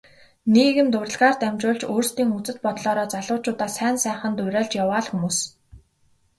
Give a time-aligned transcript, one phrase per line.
[0.53, 5.37] Нийгэмд урлагаар дамжуулж өөрсдийн үзэл бодлоороо залуучуудаа сайн сайханд уриалж яваа л хүмүүс.